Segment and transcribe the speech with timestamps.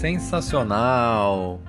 [0.00, 1.60] Sensacional!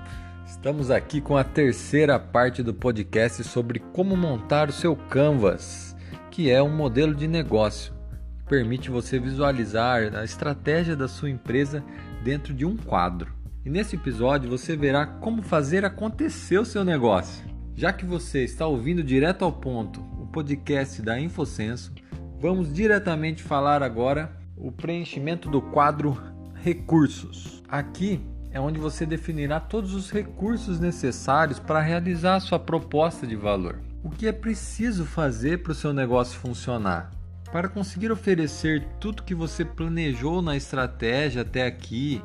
[0.46, 5.94] Estamos aqui com a terceira parte do podcast sobre como montar o seu Canvas,
[6.30, 7.92] que é um modelo de negócio
[8.38, 11.84] que permite você visualizar a estratégia da sua empresa
[12.24, 13.30] dentro de um quadro.
[13.66, 17.44] E nesse episódio você verá como fazer acontecer o seu negócio.
[17.74, 21.92] Já que você está ouvindo direto ao ponto o podcast da Infocenso,
[22.40, 26.16] vamos diretamente falar agora o preenchimento do quadro
[26.54, 27.61] recursos.
[27.72, 33.34] Aqui é onde você definirá todos os recursos necessários para realizar a sua proposta de
[33.34, 33.80] valor.
[34.04, 37.10] O que é preciso fazer para o seu negócio funcionar?
[37.50, 42.20] Para conseguir oferecer tudo que você planejou na estratégia até aqui,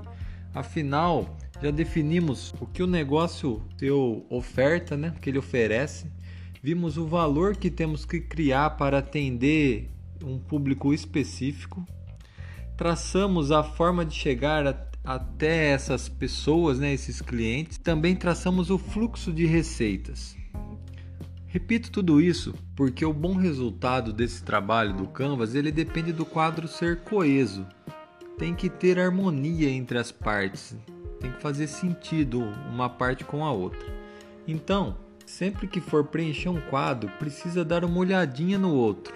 [0.54, 6.12] afinal, já definimos o que o negócio seu oferta, né, que ele oferece,
[6.62, 11.88] vimos o valor que temos que criar para atender um público específico
[12.78, 17.78] traçamos a forma de chegar a, até essas pessoas, né, esses clientes.
[17.78, 20.36] Também traçamos o fluxo de receitas.
[21.48, 26.68] Repito tudo isso porque o bom resultado desse trabalho do Canvas ele depende do quadro
[26.68, 27.66] ser coeso.
[28.38, 30.76] Tem que ter harmonia entre as partes,
[31.22, 33.88] tem que fazer sentido uma parte com a outra.
[34.46, 39.16] Então, sempre que for preencher um quadro, precisa dar uma olhadinha no outro.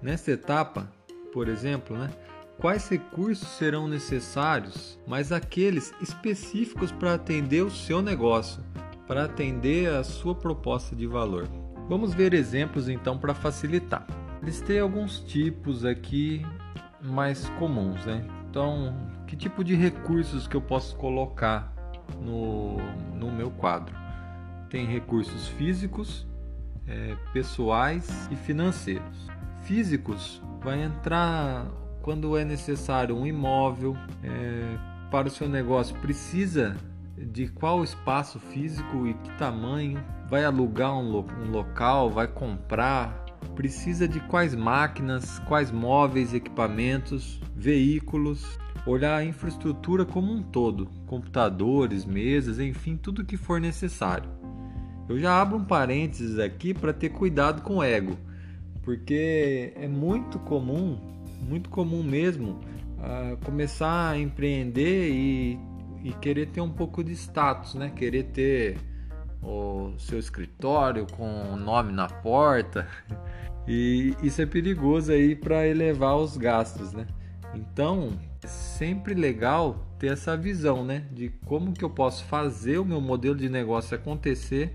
[0.00, 0.90] Nessa etapa,
[1.32, 2.10] por exemplo, né?
[2.58, 8.62] Quais recursos serão necessários, mas aqueles específicos para atender o seu negócio,
[9.06, 11.48] para atender a sua proposta de valor.
[11.88, 14.06] Vamos ver exemplos então para facilitar.
[14.42, 16.44] Listei alguns tipos aqui
[17.02, 18.24] mais comuns, né?
[18.48, 18.94] Então,
[19.26, 21.72] que tipo de recursos que eu posso colocar
[22.20, 22.76] no,
[23.14, 23.94] no meu quadro?
[24.68, 26.26] Tem recursos físicos,
[26.86, 29.28] é, pessoais e financeiros.
[29.62, 31.66] Físicos vai entrar
[32.02, 34.76] quando é necessário um imóvel é,
[35.10, 36.76] para o seu negócio, precisa
[37.16, 43.24] de qual espaço físico e que tamanho, vai alugar um, lo um local, vai comprar,
[43.54, 52.04] precisa de quais máquinas, quais móveis, equipamentos, veículos, olhar a infraestrutura como um todo, computadores,
[52.04, 54.28] mesas, enfim, tudo que for necessário.
[55.08, 58.16] Eu já abro um parênteses aqui para ter cuidado com o ego
[58.82, 60.98] porque é muito comum,
[61.42, 62.60] muito comum mesmo,
[62.98, 65.58] uh, começar a empreender e,
[66.04, 67.90] e querer ter um pouco de status, né?
[67.94, 68.78] Querer ter
[69.42, 72.86] o seu escritório com o nome na porta.
[73.64, 77.06] E isso é perigoso aí para elevar os gastos, né?
[77.54, 82.84] Então, é sempre legal ter essa visão, né, de como que eu posso fazer o
[82.84, 84.74] meu modelo de negócio acontecer,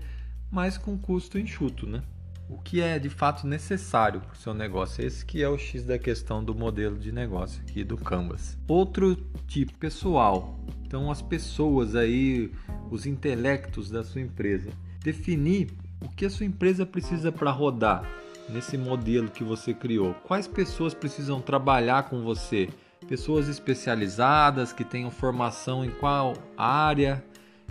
[0.50, 2.02] mas com custo enxuto, né?
[2.48, 5.04] O que é de fato necessário para o seu negócio.
[5.04, 8.56] Esse que é o X da questão do modelo de negócio aqui do Canvas.
[8.66, 9.16] Outro
[9.46, 10.58] tipo, pessoal.
[10.86, 12.50] Então as pessoas aí,
[12.90, 14.70] os intelectos da sua empresa.
[15.02, 15.70] Definir
[16.00, 18.08] o que a sua empresa precisa para rodar
[18.48, 20.14] nesse modelo que você criou.
[20.24, 22.68] Quais pessoas precisam trabalhar com você?
[23.06, 27.22] Pessoas especializadas que tenham formação em qual área?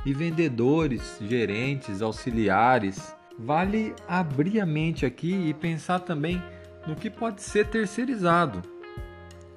[0.05, 6.41] E vendedores, gerentes, auxiliares vale abrir a mente aqui e pensar também
[6.87, 8.61] no que pode ser terceirizado.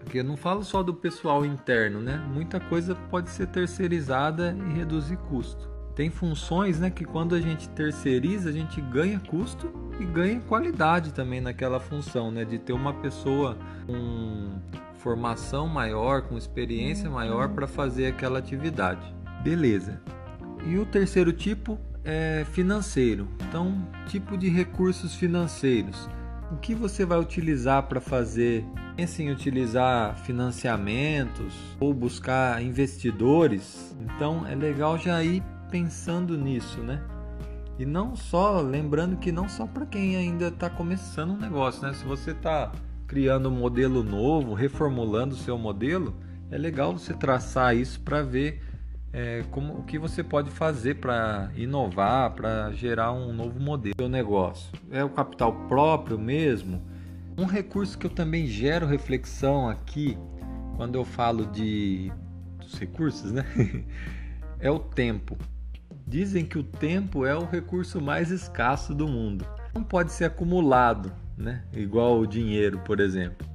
[0.01, 2.17] Porque eu não falo só do pessoal interno, né?
[2.33, 5.71] Muita coisa pode ser terceirizada e reduzir custo.
[5.95, 11.13] Tem funções, né, que quando a gente terceiriza, a gente ganha custo e ganha qualidade
[11.13, 14.59] também naquela função, né, de ter uma pessoa com
[14.95, 19.15] formação maior, com experiência maior para fazer aquela atividade.
[19.43, 20.01] Beleza.
[20.67, 23.29] E o terceiro tipo é financeiro.
[23.49, 26.09] Então, tipo de recursos financeiros.
[26.51, 28.65] O que você vai utilizar para fazer?
[28.97, 33.97] Pense em utilizar financiamentos ou buscar investidores.
[34.01, 37.01] Então, é legal já ir pensando nisso, né?
[37.79, 41.95] E não só, lembrando que não só para quem ainda está começando um negócio, né?
[41.95, 42.73] Se você está
[43.07, 46.15] criando um modelo novo, reformulando o seu modelo,
[46.51, 48.61] é legal você traçar isso para ver
[49.13, 54.09] é, como, o que você pode fazer para inovar, para gerar um novo modelo de
[54.09, 54.73] negócio.
[54.91, 56.83] É o capital próprio mesmo?
[57.37, 60.17] Um recurso que eu também gero reflexão aqui,
[60.77, 62.13] quando eu falo de
[62.61, 63.45] dos recursos, né?
[64.61, 65.37] é o tempo.
[66.07, 69.47] Dizem que o tempo é o recurso mais escasso do mundo.
[69.75, 71.63] Não pode ser acumulado, né?
[71.73, 73.47] Igual o dinheiro, por exemplo.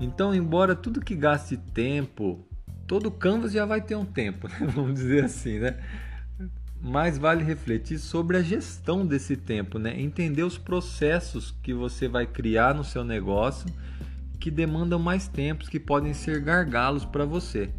[0.00, 2.44] Então, embora tudo que gaste tempo,
[2.86, 4.56] todo canvas já vai ter um tempo, né?
[4.74, 5.78] vamos dizer assim, né?
[6.80, 9.98] Mas vale refletir sobre a gestão desse tempo, né?
[9.98, 13.66] Entender os processos que você vai criar no seu negócio
[14.38, 17.70] que demandam mais tempos, que podem ser gargalos para você.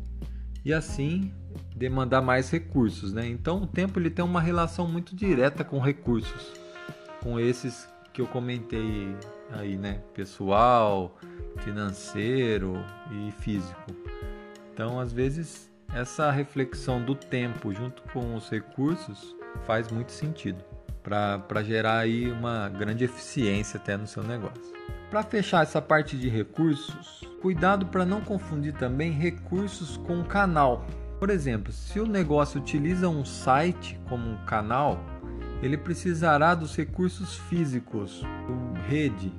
[0.63, 1.31] E assim
[1.75, 3.27] demandar mais recursos, né?
[3.27, 6.53] Então o tempo ele tem uma relação muito direta com recursos,
[7.21, 9.15] com esses que eu comentei
[9.51, 10.01] aí, né?
[10.13, 11.15] Pessoal,
[11.57, 14.14] financeiro e físico.
[14.75, 19.33] Então, às vezes, essa reflexão do tempo junto com os recursos
[19.65, 20.61] faz muito sentido
[21.01, 24.73] para gerar aí uma grande eficiência até no seu negócio.
[25.09, 30.85] Para fechar essa parte de recursos, cuidado para não confundir também recursos com canal.
[31.19, 34.99] Por exemplo, se o negócio utiliza um site como um canal,
[35.61, 38.21] ele precisará dos recursos físicos,
[38.89, 39.31] rede,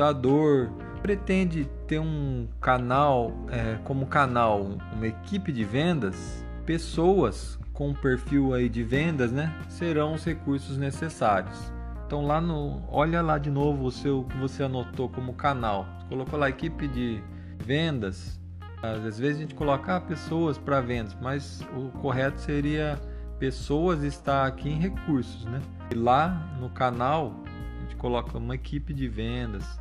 [0.00, 0.72] computador.
[1.02, 8.68] Pretende ter um canal é, como canal, uma equipe de vendas, pessoas com perfil aí
[8.68, 11.72] de vendas, né, serão os recursos necessários.
[12.06, 15.86] Então lá no, olha lá de novo o seu que você anotou como canal.
[16.08, 17.22] Colocou lá equipe de
[17.64, 18.38] vendas.
[18.82, 23.00] Às vezes a gente coloca ah, pessoas para vendas, mas o correto seria
[23.38, 25.62] pessoas está aqui em recursos, né?
[25.90, 26.28] E lá
[26.60, 29.80] no canal a gente coloca uma equipe de vendas.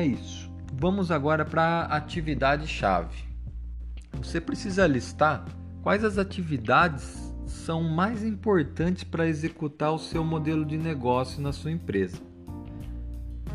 [0.00, 0.50] É isso.
[0.72, 3.22] Vamos agora para a atividade chave.
[4.14, 5.44] Você precisa listar
[5.82, 11.70] Quais as atividades são mais importantes para executar o seu modelo de negócio na sua
[11.70, 12.18] empresa?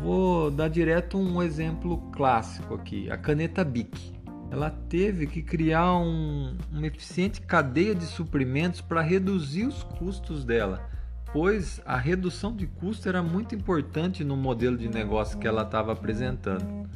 [0.02, 4.12] Vou dar direto um exemplo clássico aqui: a caneta Bic.
[4.50, 10.88] Ela teve que criar um, uma eficiente cadeia de suprimentos para reduzir os custos dela,
[11.36, 15.92] pois a redução de custo era muito importante no modelo de negócio que ela estava
[15.92, 16.88] apresentando.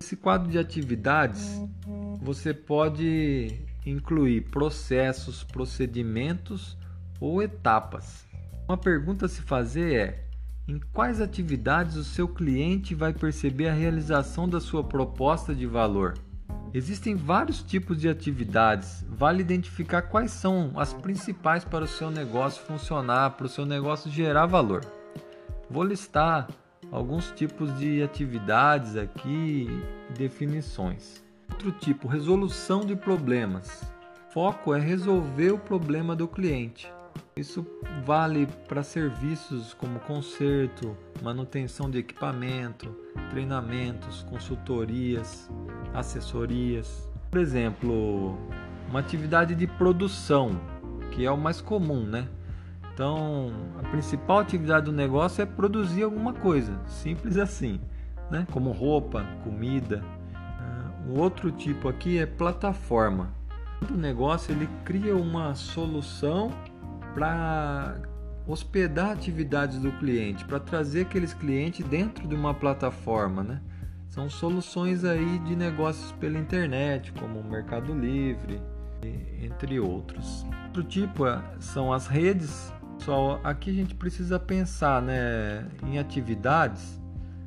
[0.00, 1.60] Esse quadro de atividades
[2.18, 6.74] você pode incluir processos, procedimentos
[7.20, 8.26] ou etapas.
[8.66, 10.24] Uma pergunta a se fazer é:
[10.66, 16.14] em quais atividades o seu cliente vai perceber a realização da sua proposta de valor?
[16.74, 22.64] Existem vários tipos de atividades, vale identificar quais são as principais para o seu negócio
[22.64, 24.82] funcionar, para o seu negócio gerar valor.
[25.68, 26.48] Vou listar
[26.90, 31.22] alguns tipos de atividades aqui e definições.
[31.50, 33.84] Outro tipo, resolução de problemas.
[34.30, 36.90] Foco é resolver o problema do cliente.
[37.36, 37.66] Isso
[38.04, 42.94] vale para serviços como conserto, manutenção de equipamento,
[43.30, 45.50] treinamentos, consultorias,
[45.94, 47.10] assessorias.
[47.30, 48.38] Por exemplo,
[48.88, 50.60] uma atividade de produção,
[51.10, 52.28] que é o mais comum, né?
[52.92, 57.80] Então, a principal atividade do negócio é produzir alguma coisa, simples assim,
[58.30, 58.46] né?
[58.50, 60.02] Como roupa, comida,
[61.08, 63.30] o outro tipo aqui é plataforma.
[63.90, 66.52] O negócio ele cria uma solução
[67.14, 67.96] para
[68.46, 73.60] hospedar atividades do cliente, para trazer aqueles clientes dentro de uma plataforma, né?
[74.12, 78.60] São soluções aí de negócios pela internet, como o Mercado Livre,
[79.42, 80.46] entre outros.
[80.66, 82.72] Outro tipo é, são as redes.
[82.98, 87.00] Só aqui a gente precisa pensar, né, em atividades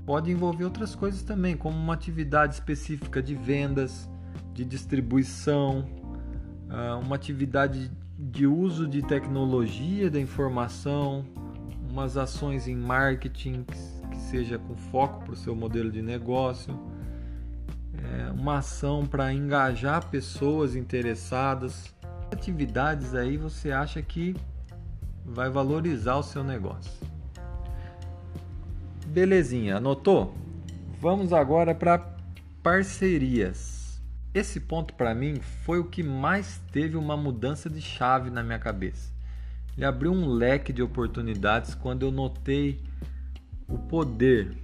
[0.06, 4.08] pode envolver outras coisas também, como uma atividade específica de vendas,
[4.54, 5.86] de distribuição,
[6.70, 11.26] ah, uma atividade de uso de tecnologia da informação,
[11.90, 13.66] umas ações em marketing
[14.06, 16.78] que seja com foco para o seu modelo de negócio,
[18.04, 21.94] é, uma ação para engajar pessoas interessadas.
[22.32, 24.36] Atividades aí você acha que
[25.26, 26.92] vai valorizar o seu negócio.
[29.08, 30.36] Belezinha, anotou?
[31.00, 32.16] Vamos agora para
[32.62, 34.02] parcerias.
[34.34, 38.60] Esse ponto para mim foi o que mais teve uma mudança de chave na minha
[38.60, 39.14] cabeça.
[39.78, 42.82] Ele abriu um leque de oportunidades quando eu notei
[43.68, 44.56] o poder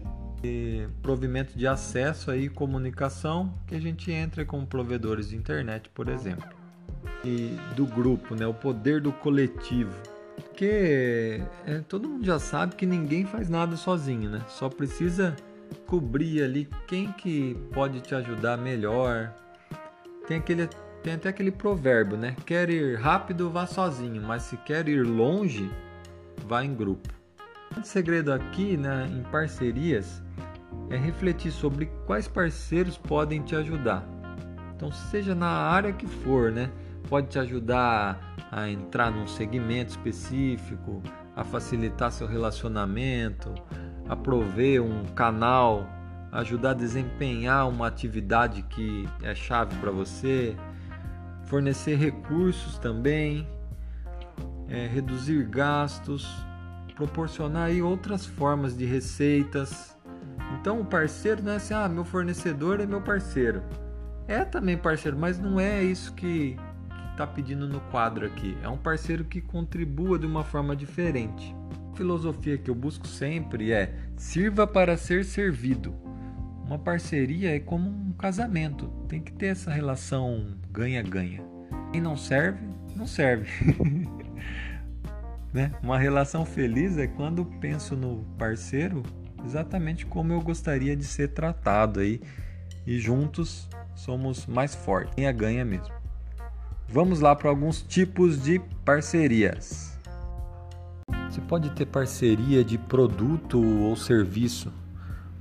[0.42, 6.10] de provimento de acesso e comunicação que a gente entra com provedores de internet, por
[6.10, 6.50] exemplo,
[7.24, 8.48] e do grupo, né?
[8.48, 9.96] O poder do coletivo
[10.62, 14.42] porque é, todo mundo já sabe que ninguém faz nada sozinho, né?
[14.48, 15.36] Só precisa
[15.88, 19.34] cobrir ali quem que pode te ajudar melhor.
[20.28, 20.70] Tem aquele
[21.02, 22.36] tem até aquele provérbio, né?
[22.46, 25.68] Quer ir rápido, vá sozinho, mas se quer ir longe,
[26.46, 27.10] vá em grupo.
[27.78, 30.22] O segredo aqui, né, em parcerias,
[30.90, 34.06] é refletir sobre quais parceiros podem te ajudar.
[34.76, 36.70] Então, seja na área que for, né?
[37.08, 41.02] Pode te ajudar a entrar num segmento específico,
[41.36, 43.54] a facilitar seu relacionamento,
[44.08, 45.88] a prover um canal,
[46.32, 50.56] ajudar a desempenhar uma atividade que é chave para você,
[51.46, 53.48] fornecer recursos também,
[54.68, 56.28] é, reduzir gastos,
[57.02, 59.98] proporcionar aí outras formas de receitas.
[60.60, 63.64] Então o parceiro não é assim, ah, meu fornecedor é meu parceiro.
[64.28, 66.56] É também parceiro, mas não é isso que
[67.10, 68.56] está pedindo no quadro aqui.
[68.62, 71.56] É um parceiro que contribua de uma forma diferente.
[71.92, 75.96] A filosofia que eu busco sempre é sirva para ser servido.
[76.64, 81.44] Uma parceria é como um casamento, tem que ter essa relação ganha-ganha.
[81.92, 82.64] Quem não serve,
[82.96, 83.50] não serve.
[85.54, 85.72] né?
[85.82, 89.04] Uma relação feliz é quando penso no parceiro
[89.46, 92.22] exatamente como eu gostaria de ser tratado aí
[92.86, 95.14] e juntos somos mais fortes.
[95.16, 95.94] Ganha-ganha mesmo.
[96.88, 99.98] Vamos lá para alguns tipos de parcerias.
[101.30, 104.72] Você pode ter parceria de produto ou serviço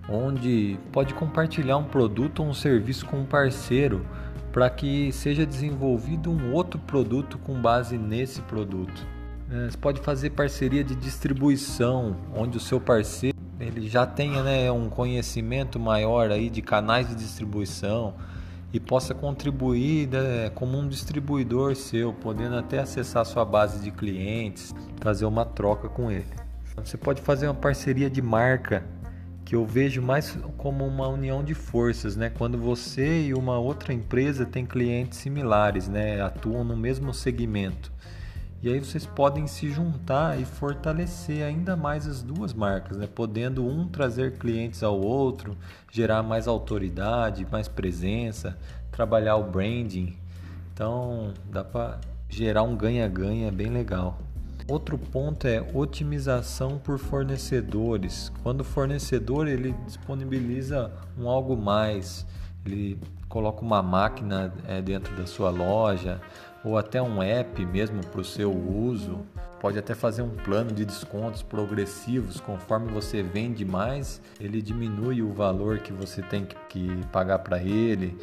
[0.09, 4.05] onde pode compartilhar um produto ou um serviço com um parceiro
[4.53, 9.07] para que seja desenvolvido um outro produto com base nesse produto.
[9.53, 14.71] É, você pode fazer parceria de distribuição, onde o seu parceiro ele já tenha né,
[14.71, 18.15] um conhecimento maior aí de canais de distribuição
[18.73, 24.73] e possa contribuir né, como um distribuidor seu, podendo até acessar sua base de clientes,
[25.01, 26.27] fazer uma troca com ele.
[26.77, 28.85] Você pode fazer uma parceria de marca
[29.45, 32.31] que eu vejo mais como uma união de forças, né?
[32.31, 36.21] Quando você e uma outra empresa têm clientes similares, né?
[36.23, 37.93] Atuam no mesmo segmento.
[38.63, 43.07] E aí vocês podem se juntar e fortalecer ainda mais as duas marcas, né?
[43.07, 45.57] Podendo um trazer clientes ao outro,
[45.91, 48.59] gerar mais autoridade, mais presença,
[48.93, 50.15] trabalhar o branding.
[50.75, 54.19] Então, dá para gerar um ganha-ganha bem legal.
[54.69, 58.31] Outro ponto é otimização por fornecedores.
[58.43, 62.27] Quando o fornecedor ele disponibiliza um algo mais,
[62.67, 66.21] ele coloca uma máquina é, dentro da sua loja
[66.65, 69.21] ou até um app mesmo para o seu uso.
[69.61, 75.33] Pode até fazer um plano de descontos progressivos conforme você vende mais, ele diminui o
[75.33, 78.17] valor que você tem que pagar para ele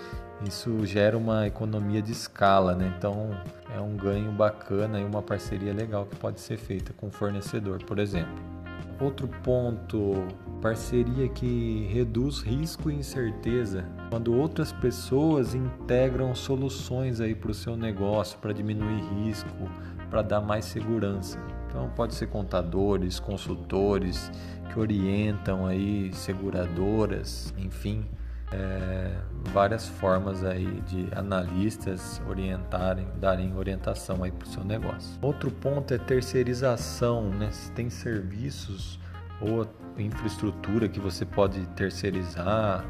[0.45, 2.93] isso gera uma economia de escala, né?
[2.97, 3.31] Então
[3.75, 7.83] é um ganho bacana e uma parceria legal que pode ser feita com o fornecedor,
[7.83, 8.56] por exemplo.
[8.99, 10.25] Outro ponto,
[10.59, 13.85] parceria que reduz risco e incerteza.
[14.09, 19.69] Quando outras pessoas integram soluções aí para o seu negócio para diminuir risco,
[20.09, 21.39] para dar mais segurança.
[21.67, 24.31] Então pode ser contadores, consultores
[24.73, 28.03] que orientam aí seguradoras, enfim,
[28.51, 29.11] é,
[29.51, 35.17] várias formas aí de analistas orientarem, darem orientação aí para o seu negócio.
[35.21, 37.51] Outro ponto é terceirização, né?
[37.51, 38.99] Se tem serviços
[39.41, 42.85] ou infraestrutura que você pode terceirizar,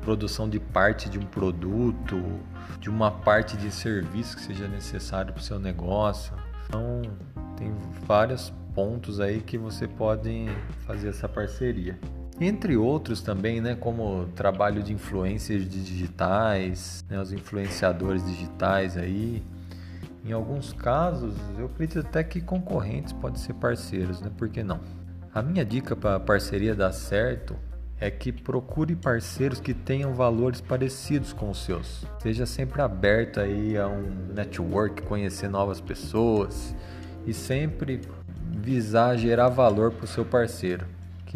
[0.00, 2.20] produção de parte de um produto,
[2.78, 6.34] de uma parte de serviço que seja necessário para o seu negócio.
[6.66, 7.02] Então,
[7.56, 7.74] tem
[8.06, 10.46] vários pontos aí que você pode
[10.86, 11.98] fazer essa parceria.
[12.40, 19.42] Entre outros também, né, como trabalho de influências digitais, né, os influenciadores digitais aí.
[20.24, 24.30] Em alguns casos, eu acredito até que concorrentes podem ser parceiros, né?
[24.36, 24.80] Por que não?
[25.32, 27.54] A minha dica para a parceria dar certo
[28.00, 32.06] é que procure parceiros que tenham valores parecidos com os seus.
[32.20, 36.74] Seja sempre aberto aí a um network, conhecer novas pessoas
[37.26, 38.00] e sempre
[38.50, 40.86] visar gerar valor para o seu parceiro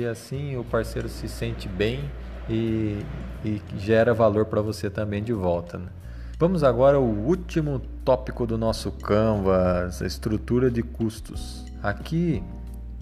[0.06, 2.10] assim o parceiro se sente bem
[2.48, 3.04] e,
[3.44, 5.78] e gera valor para você também de volta.
[5.78, 5.88] Né?
[6.38, 11.64] Vamos agora ao último tópico do nosso Canvas, a estrutura de custos.
[11.82, 12.42] Aqui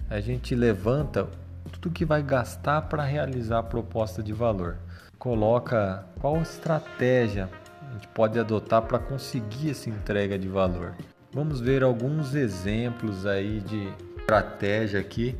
[0.09, 1.27] a gente levanta
[1.71, 4.77] tudo que vai gastar para realizar a proposta de valor.
[5.19, 7.49] Coloca qual estratégia
[7.81, 10.95] a gente pode adotar para conseguir essa entrega de valor.
[11.31, 13.87] Vamos ver alguns exemplos aí de
[14.19, 15.35] estratégia aqui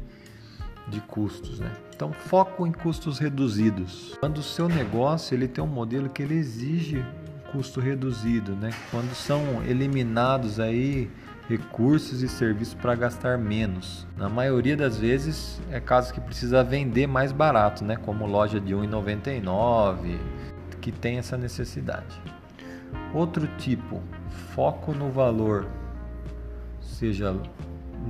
[0.88, 1.72] de custos, né?
[1.96, 4.16] Então, foco em custos reduzidos.
[4.20, 7.04] Quando o seu negócio ele tem um modelo que ele exige
[7.52, 8.72] custo reduzido, né?
[8.92, 11.10] Quando são eliminados aí
[11.48, 14.06] recursos e serviços para gastar menos.
[14.18, 17.96] Na maioria das vezes é caso que precisa vender mais barato, né?
[17.96, 20.18] Como loja de 1,99
[20.82, 22.22] que tem essa necessidade.
[23.14, 24.02] Outro tipo,
[24.54, 25.68] foco no valor,
[26.80, 27.36] seja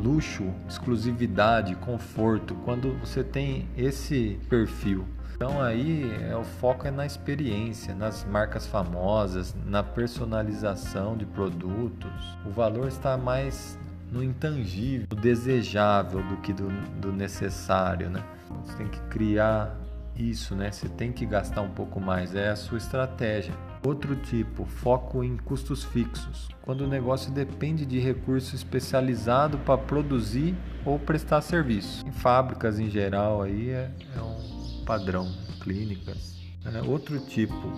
[0.02, 5.06] luxo, exclusividade, conforto, quando você tem esse perfil.
[5.36, 12.38] Então aí é, o foco é na experiência, nas marcas famosas, na personalização de produtos.
[12.46, 13.78] O valor está mais
[14.12, 18.24] no intangível, no desejável do que do, do necessário, né?
[18.64, 19.78] Você tem que criar
[20.16, 20.72] isso, né?
[20.72, 23.54] Você tem que gastar um pouco mais, é a sua estratégia.
[23.88, 30.54] Outro tipo, foco em custos fixos, quando o negócio depende de recurso especializado para produzir
[30.86, 32.06] ou prestar serviço.
[32.06, 36.36] Em fábricas em geral aí é, é um padrão, clínicas.
[36.66, 37.72] É outro tipo,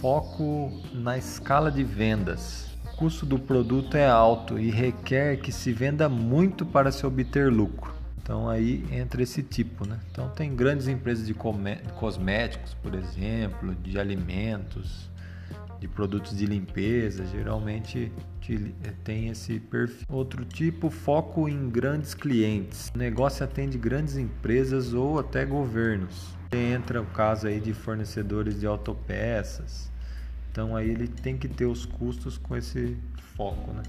[0.00, 2.76] foco na escala de vendas.
[2.96, 7.94] custo do produto é alto e requer que se venda muito para se obter lucro.
[8.20, 10.00] Então aí entra esse tipo, né?
[10.10, 15.11] Então tem grandes empresas de cosméticos, por exemplo, de alimentos,
[15.82, 18.12] de produtos de limpeza, geralmente
[19.02, 20.06] tem esse perfil.
[20.08, 22.92] Outro tipo, foco em grandes clientes.
[22.94, 26.36] O negócio atende grandes empresas ou até governos.
[26.52, 29.90] Entra o caso aí de fornecedores de autopeças.
[30.52, 32.96] Então aí ele tem que ter os custos com esse
[33.36, 33.82] foco, né?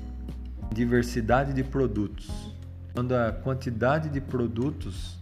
[0.74, 2.56] Diversidade de produtos.
[2.92, 5.20] Quando a quantidade de produtos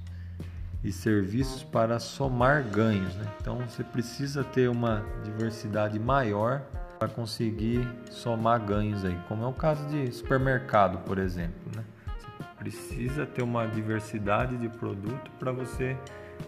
[0.84, 3.16] e serviços para somar ganhos.
[3.16, 3.26] Né?
[3.40, 6.62] Então você precisa ter uma diversidade maior
[6.98, 11.72] para conseguir somar ganhos aí, como é o caso de supermercado, por exemplo.
[11.76, 11.84] Né?
[12.06, 15.98] Você precisa ter uma diversidade de produto para você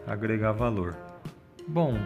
[0.06, 0.96] agregar valor.
[1.68, 1.98] Bom,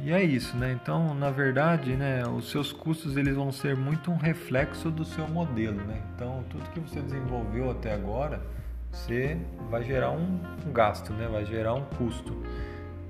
[0.00, 0.72] e é isso, né?
[0.72, 5.28] Então, na verdade, né, os seus custos eles vão ser muito um reflexo do seu
[5.28, 6.02] modelo, né?
[6.14, 8.40] Então, tudo que você desenvolveu até agora
[8.90, 9.38] você
[9.70, 11.28] vai gerar um, um gasto, né?
[11.28, 12.36] vai gerar um custo.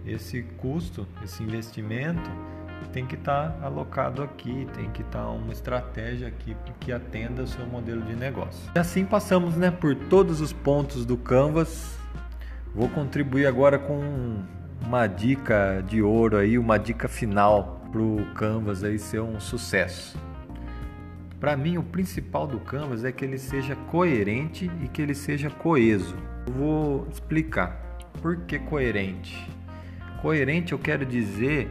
[0.05, 2.31] Esse custo, esse investimento
[2.93, 7.43] tem que estar tá alocado aqui, tem que estar tá uma estratégia aqui que atenda
[7.43, 8.71] o seu modelo de negócio.
[8.75, 11.99] E assim passamos né, por todos os pontos do Canvas.
[12.75, 14.43] Vou contribuir agora com
[14.85, 20.19] uma dica de ouro aí, uma dica final para o Canvas aí ser um sucesso.
[21.39, 25.51] Para mim, o principal do Canvas é que ele seja coerente e que ele seja
[25.51, 26.17] coeso.
[26.47, 27.99] Eu vou explicar.
[28.23, 29.47] Por que coerente?
[30.23, 31.71] Coerente eu quero dizer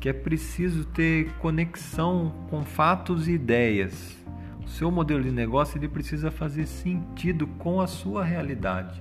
[0.00, 4.16] que é preciso ter conexão com fatos e ideias.
[4.64, 9.00] O seu modelo de negócio ele precisa fazer sentido com a sua realidade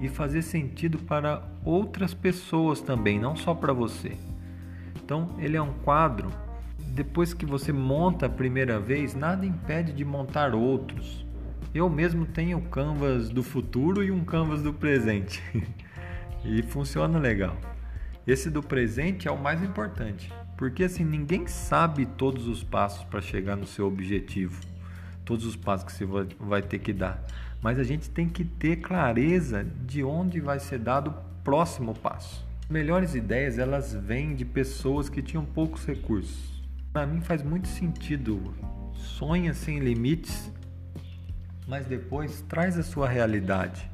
[0.00, 4.16] e fazer sentido para outras pessoas também, não só para você.
[5.02, 6.30] Então, ele é um quadro
[6.90, 11.24] depois que você monta a primeira vez, nada impede de montar outros.
[11.72, 15.40] Eu mesmo tenho canvas do futuro e um canvas do presente.
[16.44, 17.56] e funciona legal.
[18.26, 23.20] Esse do presente é o mais importante, porque assim ninguém sabe todos os passos para
[23.20, 24.60] chegar no seu objetivo,
[25.24, 27.24] todos os passos que você vai ter que dar.
[27.62, 32.44] Mas a gente tem que ter clareza de onde vai ser dado o próximo passo.
[32.68, 36.59] Melhores ideias elas vêm de pessoas que tinham poucos recursos
[36.92, 38.54] para mim faz muito sentido.
[38.94, 40.52] Sonha sem limites,
[41.66, 43.90] mas depois traz a sua realidade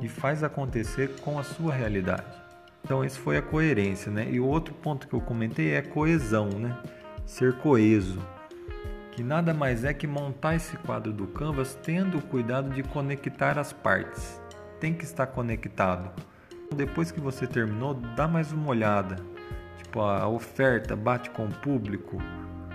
[0.00, 2.42] e faz acontecer com a sua realidade.
[2.84, 4.28] Então, esse foi a coerência, né?
[4.30, 6.76] E o outro ponto que eu comentei é coesão, né?
[7.24, 8.20] Ser coeso,
[9.12, 13.58] que nada mais é que montar esse quadro do Canvas tendo o cuidado de conectar
[13.58, 14.40] as partes.
[14.80, 16.10] Tem que estar conectado.
[16.74, 19.31] Depois que você terminou, dá mais uma olhada
[19.92, 22.16] Tipo, a oferta bate com o público,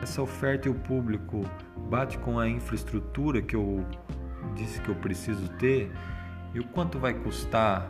[0.03, 1.41] essa oferta e o público
[1.89, 3.83] bate com a infraestrutura que eu
[4.53, 5.91] disse que eu preciso ter
[6.53, 7.89] e o quanto vai custar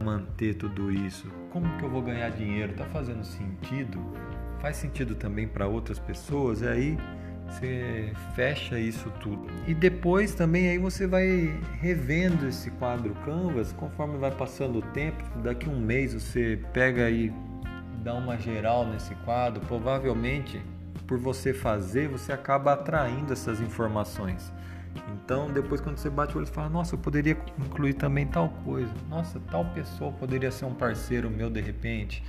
[0.00, 1.26] manter tudo isso?
[1.50, 2.72] Como que eu vou ganhar dinheiro?
[2.74, 3.98] Tá fazendo sentido?
[4.60, 6.60] Faz sentido também para outras pessoas?
[6.60, 6.98] E aí
[7.48, 9.48] você fecha isso tudo.
[9.66, 15.24] E depois também aí você vai revendo esse quadro Canvas conforme vai passando o tempo.
[15.40, 17.32] Daqui um mês você pega aí
[18.02, 20.60] dar uma geral nesse quadro, provavelmente
[21.06, 24.52] por você fazer, você acaba atraindo essas informações.
[25.12, 28.48] Então, depois quando você bate o olho, você fala: Nossa, eu poderia incluir também tal
[28.64, 28.92] coisa.
[29.08, 32.22] Nossa, tal pessoa poderia ser um parceiro meu de repente.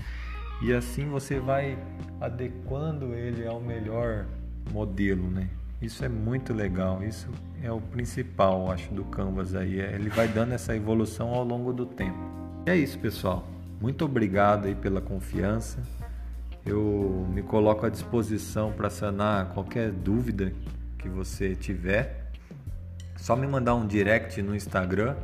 [0.62, 1.77] E assim você vai
[2.19, 4.27] adequando ele ao melhor
[4.71, 5.49] modelo, né?
[5.81, 7.03] Isso é muito legal.
[7.03, 7.27] Isso
[7.63, 9.79] é o principal, acho, do Canvas aí.
[9.79, 12.19] É, ele vai dando essa evolução ao longo do tempo.
[12.67, 13.50] E é isso, pessoal.
[13.82, 15.80] Muito obrigado aí pela confiança.
[16.63, 20.54] Eu me coloco à disposição para sanar qualquer dúvida
[21.00, 22.30] que você tiver.
[23.17, 25.15] Só me mandar um direct no Instagram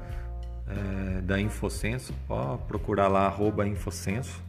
[0.68, 2.12] é, da Infocenso.
[2.28, 4.42] Pode procurar lá arroba Infocenso.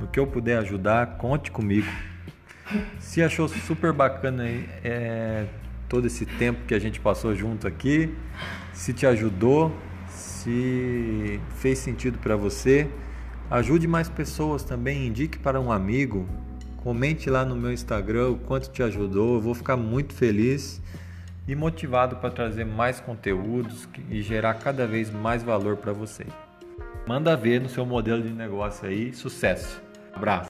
[0.00, 1.88] No que eu puder ajudar, conte comigo.
[3.00, 5.46] Se achou super bacana aí, é,
[5.88, 8.16] todo esse tempo que a gente passou junto aqui,
[8.72, 9.76] se te ajudou,
[10.06, 12.88] se fez sentido para você,
[13.52, 16.26] Ajude mais pessoas também, indique para um amigo,
[16.78, 19.34] comente lá no meu Instagram o quanto te ajudou.
[19.34, 20.80] Eu vou ficar muito feliz
[21.46, 26.24] e motivado para trazer mais conteúdos e gerar cada vez mais valor para você.
[27.06, 29.12] Manda ver no seu modelo de negócio aí.
[29.12, 29.82] Sucesso!
[30.14, 30.40] Abraço!